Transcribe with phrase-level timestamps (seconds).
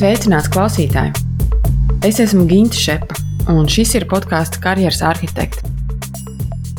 [0.00, 1.10] Sveicināts klausītāji!
[2.08, 3.18] Es esmu Ginta Šepa,
[3.52, 5.68] un šis ir podkāsts Karjeras arhitekta.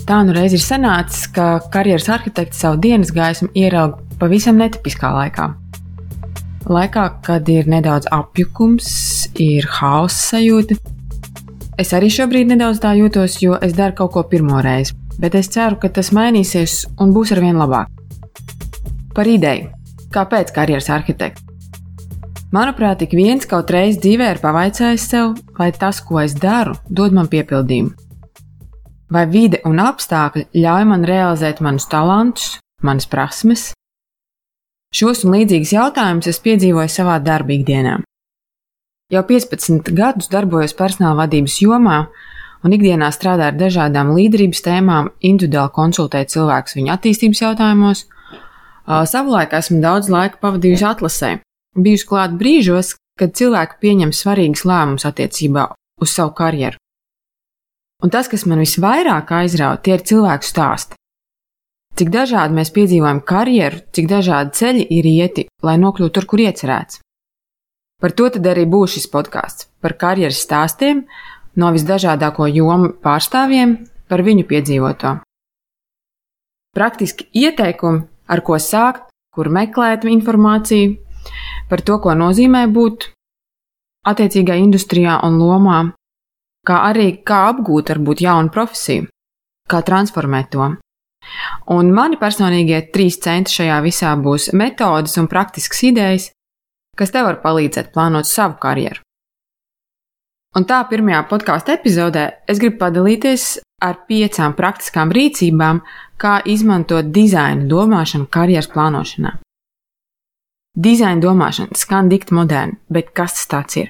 [0.10, 5.46] Tā nu reiz ir sanācis, ka karjeras arhitekts savu dienas gaismu ierauga pavisam netipiskā laikā.
[6.66, 8.90] Laikā, kad ir nedaudz apjukums,
[9.38, 10.80] ir hausa sajūta.
[11.78, 15.54] Es arī šobrīd nedaudz tā jūtos, jo es daru kaut ko pirmo reizi, bet es
[15.54, 17.86] ceru, ka tas mainīsies un būs arvien labāk.
[19.14, 19.70] Par ideju,
[20.10, 21.51] kāpēc karjeras arhitekts?
[22.52, 27.14] Manuprāt, ik viens kaut reiz dzīvē ir pavaicājis sev, vai tas, ko es daru, dod
[27.16, 27.94] man piepildījumu.
[29.12, 33.70] Vai vide un apstākļi ļauj man realizēt manus talantus, manas prasmes?
[34.92, 37.94] Šos un līdzīgus jautājumus es piedzīvoju savā darba ikdienā.
[39.16, 42.02] Jau 15 gadus darbojos personāla vadības jomā,
[42.68, 48.04] un ikdienā strādāju ar dažādām līderības tēmām, individuāli konsultēju cilvēkus viņu attīstības jautājumos.
[49.08, 51.32] Savulaik esmu daudz laika pavadījusi atlasē,
[51.76, 55.68] bijusi klāt brīžos, kad cilvēki pieņem svarīgus lēmumus attiecībā
[56.02, 56.80] uz savu karjeru.
[58.02, 60.98] Un tas, kas man visvairāk aizrauja, tie ir cilvēku stāsti.
[62.00, 67.02] Cik dažādi mēs piedzīvojam karjeru, cik dažādi ceļi ir ieti, lai nokļūtu tur, kur iecerēts.
[68.02, 71.06] Par to tad arī būs šis podkāsts- par karjeras stāstiem
[71.56, 73.78] no visdažādāko jomu pārstāvjiem,
[74.08, 75.20] par viņu piedzīvoto.
[76.74, 80.98] Praktiski ieteikumi, ar ko sākt, kur meklēt informāciju,
[81.70, 83.10] par to, ko nozīmē būt
[84.08, 85.80] attiecīgai industrijā un lomā,
[86.68, 89.08] kā arī kā apgūt varbūt jaunu profesiju,
[89.70, 90.72] kā transformēt to.
[91.72, 96.32] Un mani personīgie trīs centi šajā visā būs metodes un praktiskas idejas,
[96.98, 99.04] kas tev var palīdzēt plānot savu karjeru.
[100.58, 105.80] Un tā pirmajā podkāstu epizodē es gribu padalīties ar piecām praktiskām rīcībām,
[106.20, 109.38] kā izmantot dizaina domāšanu karjeras plānošanā.
[110.72, 113.90] Dizaina domāšana skan dikti moderni, bet kas tas ir?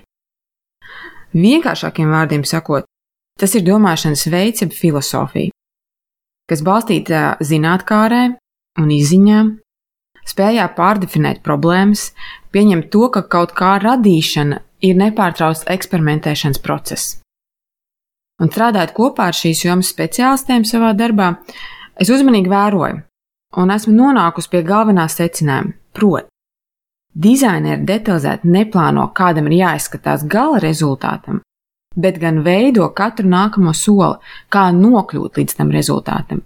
[1.38, 2.88] Vienkāršākiem vārdiem sakot,
[3.40, 5.54] tas ir domāšanas veids, jeb filozofija,
[6.50, 8.24] kas balstīta zinātnē
[8.82, 9.44] un izziņā,
[10.26, 12.10] spējā pārdefinēt problēmas,
[12.52, 17.20] pieņemt to, ka kaut kā radīšana ir nepārtraukts eksperimentēšanas process.
[18.42, 21.36] Un strādājot kopā ar šīs jomas speciālistiem savā darbā,
[21.94, 23.04] es uzmanīgi vēroju
[23.62, 26.31] un esmu nonākusi pie galvenā secinājuma, proti,
[27.12, 31.42] Dizaineri detalizēti neplāno, kādam ir jāizskatās gala rezultātam,
[31.96, 36.46] bet gan veido katru nākamo soli, kā nokļūt līdz tam rezultātam.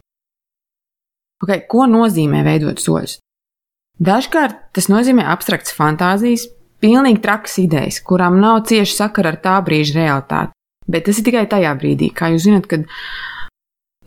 [1.44, 3.20] Okay, ko nozīmē veidot soļus?
[4.02, 6.48] Dažkārt tas nozīmē abstrakts fantāzijas,
[6.82, 10.52] pilnīgi trakas idejas, kurām nav cieši sakara ar tā brīža realitāti.
[10.90, 12.90] Bet tas ir tikai tajā brīdī, kā jūs zinat, kad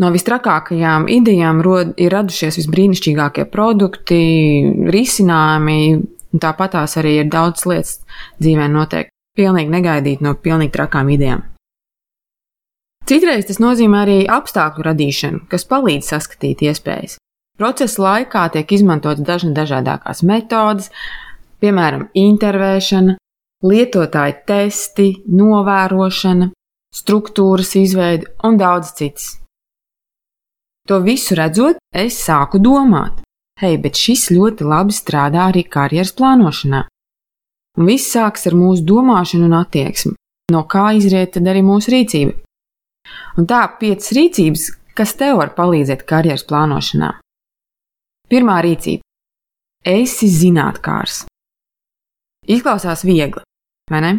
[0.03, 4.21] no vistrakākajām idejām rod, ir radušies visbrīnišķīgākie produkti,
[4.95, 5.81] risinājumi,
[6.33, 8.01] Un tāpat tās arī ir daudz lietas
[8.41, 11.45] dzīvē notiek pilnīgi negaidīt no pilnīgi trakām idejām.
[13.09, 17.17] Citreiz tas nozīmē arī apstākļu radīšanu, kas palīdz saskatīt iespējas.
[17.59, 20.91] Procesa laikā tiek izmantotas dažna dažādākās metodes,
[21.63, 23.17] piemēram, intervēšana,
[23.65, 25.09] lietotāju testi,
[25.41, 26.51] novērošana,
[26.95, 29.33] struktūras izveide un daudz citas.
[30.89, 33.25] To visu redzot, es sāku domāt,
[33.63, 36.85] hei, bet šis ļoti labi strādā arī karjeras plānošanā.
[37.79, 40.15] Un viss sāks ar mūsu domāšanu un attieksmi,
[40.55, 42.35] no kā izriet tad arī mūsu rīcība.
[43.39, 44.65] Un tā piecas rīcības,
[44.99, 47.13] kas tev var palīdzēt karjeras plānošanā.
[48.29, 49.03] Pirmā rīcība-
[49.99, 51.27] esi zinātnākārs.
[52.49, 53.45] Izklausās viegli,
[53.91, 54.13] vai ne?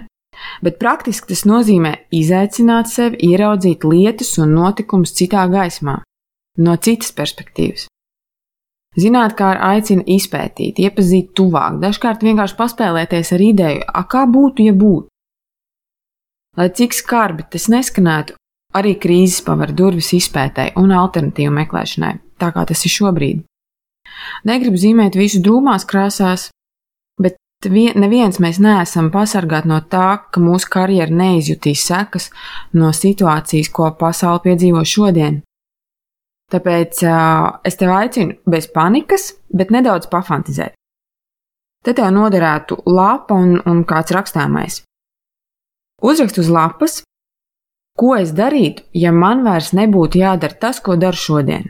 [0.64, 6.00] Bet praktiski tas nozīmē izaicināt sevi, ieraudzīt lietas un notikumus citā gaismā,
[6.58, 7.88] no citas perspektīvas.
[8.98, 15.08] Zinātnē aicina izpētīt, iepazīt tuvāk, dažkārt vienkārši paspēlēties ar ideju, a kā būtu, ja būtu.
[16.58, 18.34] Lai cik skarbi tas neskanētu,
[18.76, 23.44] arī krīzes paver durvis izpētēji un alternatīvu meklēšanai, tā kā tas ir šobrīd.
[24.50, 26.50] Negribu zīmēt visu drūmās krāsās,
[27.22, 27.38] bet
[27.70, 32.32] vien, neviens mēs neesam pasargāti no tā, ka mūsu karjera neizjutīs sekas
[32.74, 35.44] no situācijas, ko pasaule piedzīvo šodien.
[36.50, 40.74] Tāpēc uh, es tev aicinu bez panikas, bet nedaudz pafantizēt.
[41.86, 44.82] Te tev noderētu lapa un, un kāds rakstāmais.
[46.02, 47.02] Uzrakst uz lapas,
[48.00, 51.70] ko es darītu, ja man vairs nebūtu jādara tas, ko daru šodien.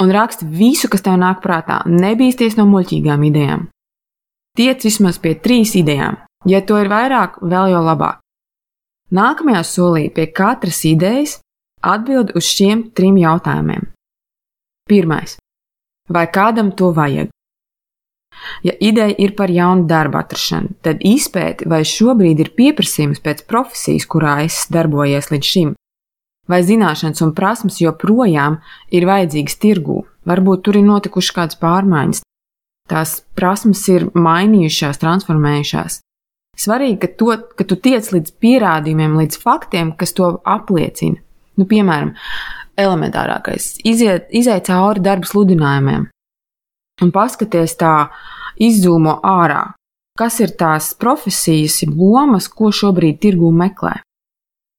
[0.00, 3.68] Un raksti visu, kas tev nāk prātā, nebīsties no muļķīgām idejām.
[4.56, 6.18] Tiec vismaz pie trīs idejām,
[6.48, 8.18] ja to ir vairāk, vēl jau labāk.
[9.14, 11.38] Nākamajā solī pie katras idejas
[11.80, 13.86] Atbild uz šiem trim jautājumiem.
[14.88, 15.38] Pirmais.
[16.10, 17.30] Vai kādam to vajag?
[18.64, 24.06] Ja ideja ir par jaunu darbu atrašanu, tad izpēti, vai šobrīd ir pieprasījums pēc profesijas,
[24.10, 25.72] kurā es darbojies līdz šim,
[26.48, 28.60] vai zināšanas un prasmes joprojām
[28.92, 30.02] ir vajadzīgas tirgū.
[30.28, 32.22] Varbūt tur ir notikušas kādas pārmaiņas,
[32.90, 36.00] tās prasmes ir mainījušās, transformējušās.
[36.60, 41.22] Svarīgi, ka, to, ka tu tiec līdz pierādījumiem, līdz faktiem, kas to apliecina.
[41.60, 42.14] Nu, piemēram,
[42.80, 44.32] elementārākais- iziet,
[44.64, 46.08] cauri darba sludinājumiem
[47.04, 47.94] un paskaties tā
[48.60, 49.62] izzūmo ārā,
[50.18, 54.00] kas ir tās profesijas, lomas, ko šobrīd tirgū meklē.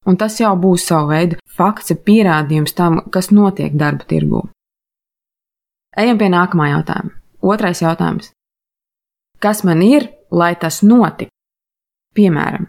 [0.06, 4.48] Un tas jau būs savu veidu fakts, pierādījums tam, kas notiek darba tirgū.
[5.98, 7.18] Ejam pie nākamā jautājuma.
[7.42, 8.32] Otrais jautājums.
[9.42, 11.34] Kas man ir, lai tas notiktu?
[12.16, 12.68] Piemēram,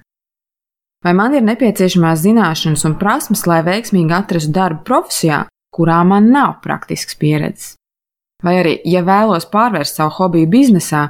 [1.04, 5.44] vai man ir nepieciešamās zināšanas un prasmes, lai veiksmīgi atrastu darbu profesijā,
[5.74, 7.74] kurā man nav praktisks pieredzes?
[8.42, 11.02] Vai arī, ja vēlos pārvērst savu hobiju biznesā,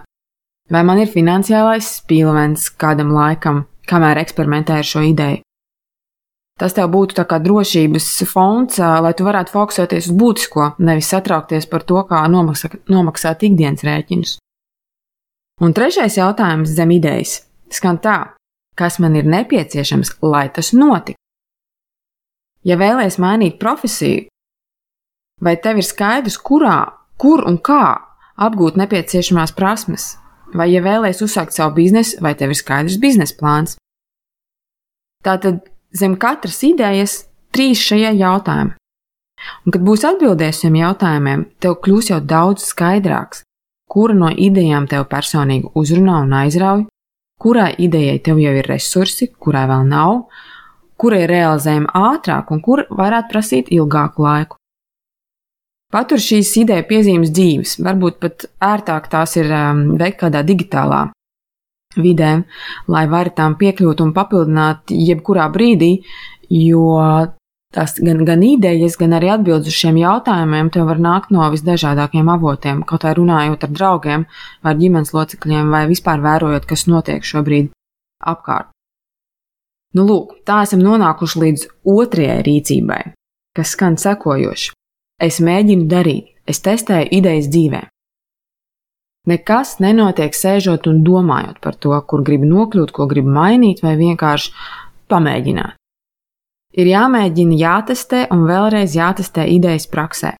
[0.72, 5.40] vai man ir finansiālais spīlemens kādam laikam, kamēr eksperimentēju ar šo ideju?
[6.60, 11.66] Tas tev būtu tā kā drošības fonds, lai tu varētu fokusēties uz būtisko, nevis satraukties
[11.66, 14.36] par to, kā nomaksāt, nomaksāt ikdienas rēķinus.
[15.64, 17.40] Un trešais jautājums zem idejas
[17.72, 18.18] skan tā,
[18.78, 21.20] kas man ir nepieciešams, lai tas notiktu.
[22.62, 24.28] Ja vēlēs mainīt profesiju,
[25.42, 26.78] vai tev ir skaidrs, kurā,
[27.18, 27.98] kur un kā
[28.38, 30.12] apgūt nepieciešamās prasmes,
[30.54, 33.76] vai ja vēlēs uzsākt savu biznesu, vai tev ir skaidrs biznesa plāns.
[35.26, 35.62] Tātad
[35.94, 37.22] zem katras idejas
[37.54, 38.76] trīs šie jautājumi.
[39.66, 43.42] Un, kad būs atbildējis šiem jautājumiem, tev kļūs jau daudz skaidrāks,
[43.90, 46.84] kura no idejām tev personīgi uzrunā un aizrauj,
[47.42, 50.26] kurai idejai tev jau ir resursi, kurai vēl nav,
[50.96, 54.58] kura ir realizējama ātrāk un kur varētu prasīt ilgāku laiku.
[55.92, 61.02] Patur šīs ideja piezīmes dzīves, varbūt pat ērtāk tās ir um, veikt kādā digitālā
[62.00, 62.30] vidē,
[62.88, 65.90] lai vari tām piekļūt un papildināt jebkurā brīdī,
[66.48, 66.86] jo
[67.74, 72.28] tās gan, gan idejas, gan arī atbildes uz šiem jautājumiem tev var nākt no visdažādākajiem
[72.32, 74.26] avotiem, kaut vai runājot ar draugiem,
[74.64, 77.72] vai ģimenes locekļiem, vai vispār vērojot, kas notiek šobrīd
[78.32, 78.70] apkārt.
[79.92, 83.00] Nu, lūk, tā esam nonākuši līdz otrajai rīcībai,
[83.56, 84.72] kas skan sekojoši.
[85.22, 87.82] Es mēģinu darīt, es testēju idejas dzīvē.
[89.28, 94.50] Nekas nenotiek sēžot un domājot par to, kur gribi nokļūt, ko gribi mainīt, vai vienkārši
[95.12, 95.76] pamēģināt.
[96.72, 100.32] Ir jāmēģina jātestē un vēlreiz jātestē idejas praksē.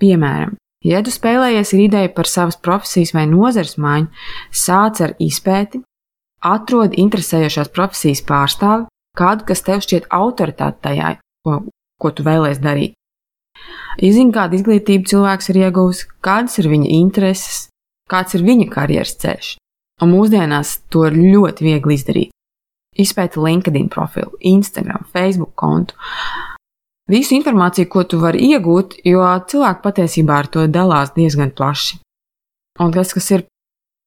[0.00, 4.08] Piemēram, ja tu spēlējies ar ideju par savas profesijas vai nozares maiņu,
[4.50, 5.82] sāc ar izpēti,
[6.44, 8.88] atrod interesējošās profesijas pārstāvi,
[9.18, 11.14] kādu, kas tev šķiet autoritāte tajā,
[11.44, 11.60] ko,
[12.00, 12.96] ko tu vēlēsies darīt.
[14.02, 17.68] Izzini, kādu izglītību cilvēks ir ieguvis, kādas ir viņa intereses,
[18.10, 19.56] kāds ir viņa karjeras ceļš.
[20.02, 22.33] Un mūsdienās to ir ļoti viegli izdarīt.
[23.00, 25.96] Izpēti LinkedIn profilu, Instagram, Facebook kontu.
[27.10, 31.98] Visu informāciju, ko tu vari iegūt, jo cilvēki patiesībā ar to dalās diezgan plaši.
[32.80, 33.44] Un tas, kas ir,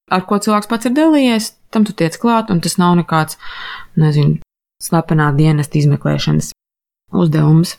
[0.09, 3.37] ar ko cilvēks pats ir dalījies, tam tu tiec klāt, un tas nav nekāds,
[3.99, 4.39] nezinu,
[4.81, 6.53] slepenā dienesta izmeklēšanas
[7.13, 7.75] uzdevums.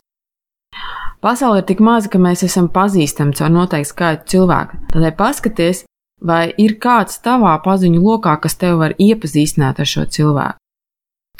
[1.20, 4.78] Pasaule ir tik maza, ka mēs esam pazīstami caur noteiktu skaitu cilvēku.
[4.92, 5.82] Tādēļ paskaties,
[6.22, 10.62] vai ir kāds tavā paziņu lokā, kas tev var iepazīstināt ar šo cilvēku.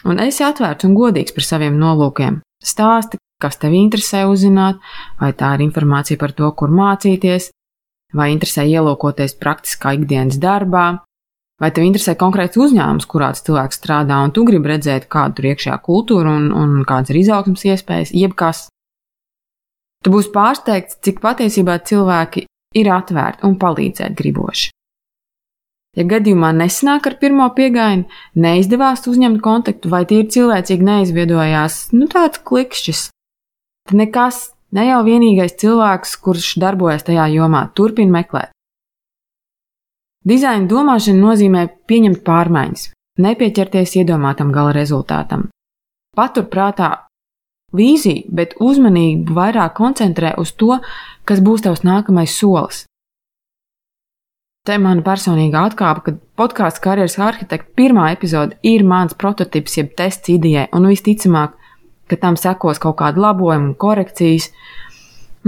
[0.07, 2.39] Un esi atvērts un godīgs par saviem nolūkiem.
[2.63, 4.79] Stāsti, kas tev interesē uzzināt,
[5.19, 7.51] vai tā ir informācija par to, kur mācīties,
[8.15, 10.87] vai interesē ielūkoties praktiskā ikdienas darbā,
[11.59, 15.79] vai tev interesē konkrēts uzņēmums, kurā cilvēks strādā, un tu gribi redzēt, kāda tur iekšējā
[15.85, 18.69] kultūra un, un kādas ir izaugsmas iespējas, jebkas.
[20.05, 22.47] Tu būsi pārsteigts, cik patiesībā cilvēki
[22.79, 24.71] ir atvērti un palīdzēt griboši.
[25.99, 28.05] Ja gadījumā nesanāk ar pirmo piegājienu,
[28.39, 33.01] neizdevās uzņemt kontaktu vai tīri cilvēcīgi neizviedojās, nu tāds klikšķis,
[33.89, 34.39] tad nekas,
[34.79, 38.55] ne jau vienīgais cilvēks, kurš darbojas tajā jomā, turpina meklēt.
[40.29, 42.89] Dizaina domāšana nozīmē pieņemt pārmaiņas,
[43.25, 45.49] nepieķerties iedomātam gala rezultātam.
[46.15, 46.93] Paturprātā
[47.75, 50.79] vīziju, bet uzmanību vairāk koncentrē uz to,
[51.27, 52.85] kas būs tavs nākamais solis.
[54.69, 60.29] Te mana personīgā atkāpe, ka podkāstu karjeras arhitekta pirmā epizode ir mans prototyps, jeb tests
[60.29, 61.55] idejai, un visticamāk,
[62.11, 64.51] ka tam sekos kaut kāda labojuma un korekcijas.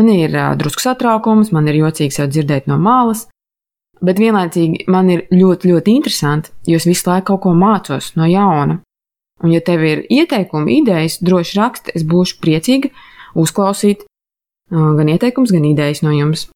[0.01, 3.27] Man ir uh, drusku satraukums, man ir jocīgi sev dzirdēt no malas,
[4.01, 8.29] bet vienlaicīgi man ir ļoti, ļoti interesanti, jo es visu laiku kaut ko mācos no
[8.31, 8.79] jauna.
[9.45, 12.89] Un, ja tev ir ieteikumi, idejas, droši raksti, es būšu priecīga
[13.37, 16.47] uzklausīt uh, gan ieteikums, gan idejas no jums.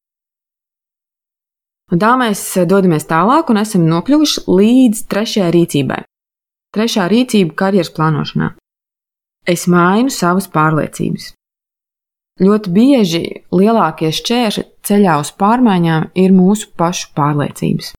[1.93, 6.01] Un tā mēs dodamies tālāk un esam nokļuvuši līdz trešajai rīcībai.
[6.73, 8.53] Trešā rīcība karjeras plānošanā.
[9.45, 11.33] Es mainu savas pārliecības.
[12.41, 13.21] Ļoti bieži
[13.55, 17.93] lielākie šķēršļi ceļā uz pārmaiņām ir mūsu pašu pārliecības.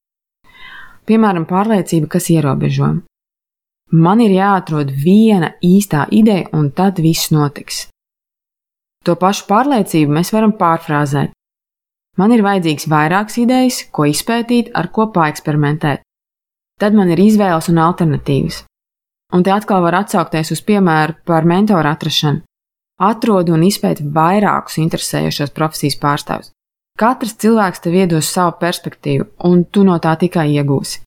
[1.07, 2.90] Piemēram, pārliecība, kas ierobežo.
[3.95, 7.87] Man ir jāatrod viena īstā ideja, un tad viss notiks.
[9.07, 11.36] To pašu pārliecību mēs varam pārfrāzēt.
[12.16, 16.02] Man ir vajadzīgs vairākas idejas, ko izpētīt, ar ko pāreksperimentēt.
[16.80, 18.64] Tad man ir izvēles un alternatīvas.
[19.35, 22.46] Un te atkal var atsaukties uz piemēru par mentoru atrašanu
[22.96, 26.52] atrodi un izpēti vairākus interesējošos profesijas pārstāvjus.
[26.96, 31.02] Katrs cilvēks tev iedos savu perspektīvu, un tu no tā tikai iegūsi.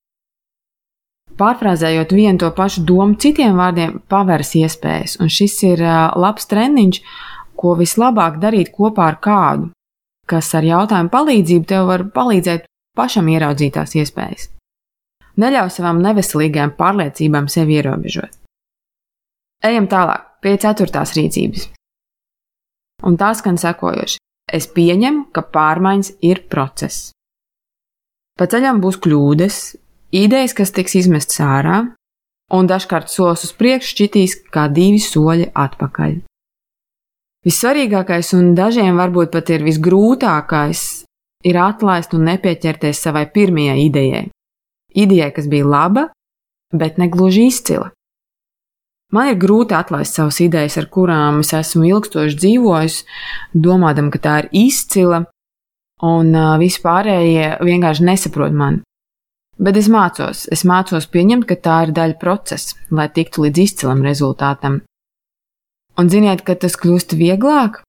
[1.40, 5.82] Pārfrāzējot vienu to pašu domu, citiem vārdiem paveras iespējas, un šis ir
[6.20, 7.00] labs treniņš,
[7.60, 9.70] ko vislabāk darīt kopā ar kādu,
[10.30, 12.68] kas ar jautājumu palīdzību tev var palīdzēt
[12.98, 14.50] pašam ieraudzīt tās iespējas.
[15.40, 18.32] Neļauj savām neveselīgām pārliecībām sevi ierobežot.
[19.66, 21.70] Ejam tālāk pie ceturtās rīcības
[23.04, 24.20] un tā skan sekojoši:
[24.50, 27.12] Es pieņemu, ka pārmaiņas ir process.
[28.40, 29.58] Pa ceļam būs kļūdas,
[30.16, 31.78] idejas, kas tiks izmestas ārā,
[32.56, 36.16] un dažkārt solis uz priekšu šķitīs kā divi soļi atpakaļ.
[37.48, 40.82] Vissvarīgākais un dažiem varbūt pat ir visgrūtākais
[41.48, 44.26] ir atlaist un nepieķerties savai pirmajai idejai.
[45.00, 46.10] Idejai, kas bija laba,
[46.76, 47.92] bet negluži izcila.
[49.16, 52.98] Man ir grūti atlaist savas idejas, ar kurām es esmu ilgstoši dzīvojis,
[53.56, 55.24] domādam, ka tā ir izcila,
[56.06, 58.84] un vispārējie vienkārši nesaprot mani.
[59.60, 64.06] Bet es mācos, es mācos pieņemt, ka tā ir daļa procesa, lai tiktu līdz izcilam
[64.06, 64.82] rezultātam.
[66.00, 67.82] Un ziniet, ka tas kļūst vieglāk,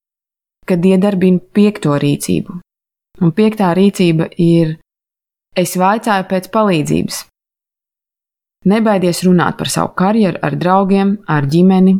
[0.67, 2.57] kad iedarbina piekto rīcību.
[3.21, 4.77] Un piektā rīcība ir:
[5.55, 7.25] es vaicāju pēc palīdzības.
[8.71, 11.95] Nebaidies runāt par savu karjeru ar draugiem, ar ģimeni,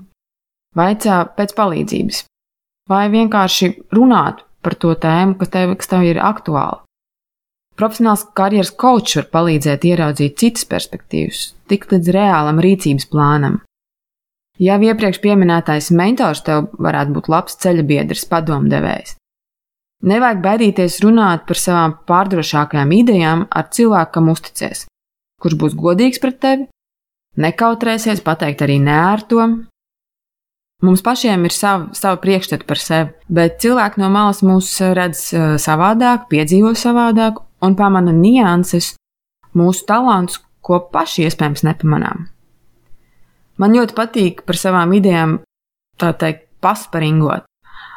[0.77, 2.21] vaicā pēc palīdzības,
[2.91, 6.83] vai vienkārši runāt par to tēmu, kas tev, kas tev ir aktuāla.
[7.79, 13.61] Profesionāls karjeras kočs var palīdzēt ieraudzīt citas perspektīvas, tikt līdz reālam rīcības plānam.
[14.61, 19.15] Jau iepriekš minētais mentors tev varētu būt labs ceļa biedrs, padomdevējs.
[20.05, 24.85] Nevajag baidīties runāt par savām pārdrošākajām idejām ar cilvēku, kam uzticies,
[25.41, 26.67] kurš būs godīgs pret tevi,
[27.37, 29.45] nekautrēsies pateikt arī nē ar to.
[30.81, 35.55] Mums pašiem ir sava, sava priekšstata par sevi, bet cilvēki no malas mūs redz eh,
[35.61, 38.95] savādāk, piedzīvo savādāk un pamana nianses,
[39.57, 42.29] mūsu talantus, ko paši iespējams nepamanām.
[43.61, 45.39] Man ļoti patīk par savām idejām,
[46.01, 47.45] tā teikt, pasparingot.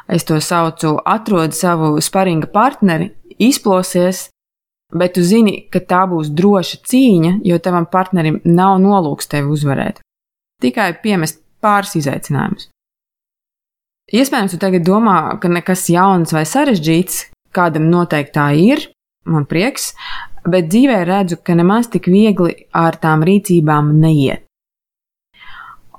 [0.09, 3.09] Es to saucu, atrod savu sparinga partneri,
[3.41, 4.27] izplosies
[4.93, 10.01] bet tu zini, ka tā būs droša cīņa, jo tavam partnerim nav nolūks tevi uzvarēt.
[10.63, 12.69] Tikai piemest pāris izaicinājumus.
[14.15, 18.85] Iespējams, tu tagad domā, ka nekas jauns vai sarežģīts, kādam noteikti tā ir,
[19.25, 19.93] man prieks,
[20.45, 24.44] bet dzīvē redzu, ka nemaz tik viegli ar tām rīcībām neiet.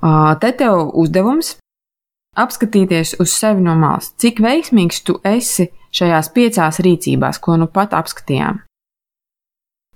[0.01, 1.55] Te tev uzdevums
[2.37, 7.95] apskatīties uz sevi no malas, cik veiksmīgs tu esi šajās piecās rīcībās, ko nu pat
[7.97, 8.61] apskatījām.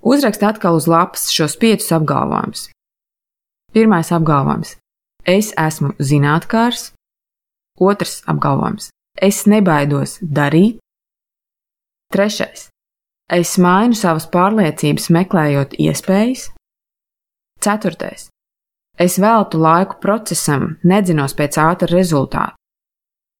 [0.02, 2.70] Uzrakst atkal uz lapas šos piecus apgalvojumus.
[3.72, 4.76] Pirmais apgalvojums-
[5.36, 6.90] es esmu zinātnākārs.
[7.78, 8.90] Otrs apgalvojums-
[9.28, 10.78] es nebaidos darīt.
[12.12, 12.68] Trešais-
[13.40, 16.50] es mainu savas pārliecības, meklējot iespējas.
[17.60, 18.28] Ceturtais-
[18.98, 22.54] es veltu laiku procesam, nedzinos pēc ātra rezultāta.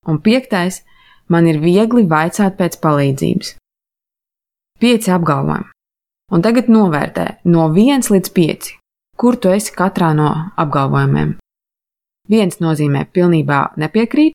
[0.06, 0.82] Un piektais-
[1.32, 3.56] man ir viegli vaicāt pēc palīdzības.
[4.80, 5.72] Pieci apgalvojumi
[6.32, 8.70] un tagad novērtē no 1 līdz 5,
[9.20, 11.36] kur tu esi katrā no apgalvojumiem.
[12.32, 14.34] 1 nozīmē pilnībā nepiekrīt,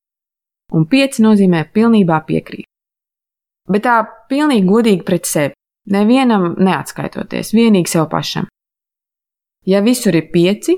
[0.74, 2.67] un 5 nozīmē pilnībā piekrīt.
[3.67, 3.97] Bet tā
[4.29, 5.55] pilnīgi godīgi pret sevi,
[5.91, 8.47] nevienam neatskaitoties, vienīgi sev pašam.
[9.67, 10.77] Ja visur ir 5,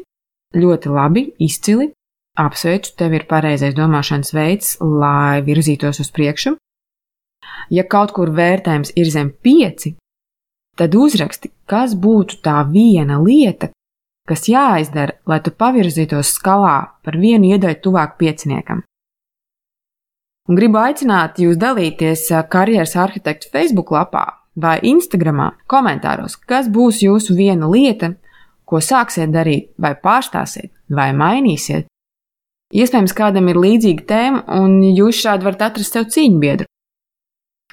[0.55, 1.91] ļoti labi, izcili,
[2.39, 6.55] apsveicu, tev ir pareizais domāšanas veids, lai virzītos uz priekšu.
[7.69, 9.91] Ja kaut kur vērtējums ir zem 5,
[10.79, 13.69] tad uzraksti, kas būtu tā viena lieta,
[14.29, 18.83] kas jāizdara, lai tu pavirzītos skalā par vienu iedaļu tuvāk pieciniekam.
[20.49, 24.25] Un gribu aicināt jūs dalīties karjeras arhitektu Facebook lapā
[24.57, 28.15] vai Instagramā komentāros, kas būs jūsu viena lieta,
[28.69, 31.87] ko sāksiet darīt, vai pārstāsiet, vai mainīsiet.
[32.69, 36.69] Iespējams, kādam ir līdzīga tēma, un jūs šādi varat atrast sev cīņu biedru.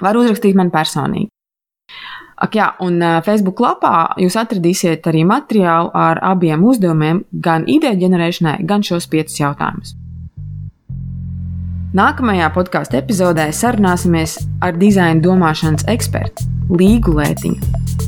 [0.01, 1.29] Var uzrakstīt man personīgi.
[2.37, 8.59] Ak, jā, un Facebook lapā jūs atradīsiet arī materiālu ar abiem uzdevumiem, gan ideju ģenerēšanai,
[8.69, 9.95] gan šos piecus jautājumus.
[11.97, 16.45] Nākamajā podkāstu epizodē sarunāsimies ar dizaina domāšanas ekspertu
[16.77, 18.06] Līgu Lētiņu.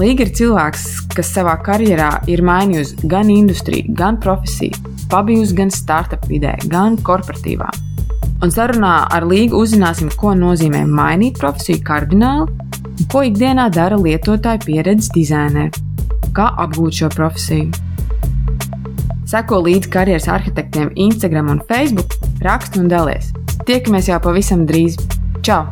[0.00, 6.24] Līga ir cilvēks, kas savā karjerā ir mainījusi gan industriju, gan profesiju, pabijusi gan startup
[6.30, 7.68] vidē, gan korporatīvā.
[8.42, 12.62] Un sarunā ar Līgu uzzināsim, ko nozīmē mainīt profesiju kardināli
[13.10, 15.70] ko ikdienā dara lietotāju pieredzes dizaineri,
[16.36, 17.70] kā apgūt šo profesiju.
[19.32, 23.32] Seko līdzi karjeras arhitektiem Instagram un Facebook, raksta un dalies.
[23.68, 25.00] Tiekamies jau pavisam drīz.
[25.46, 25.64] Čau!